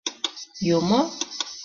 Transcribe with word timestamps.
Юмо? 0.77 0.99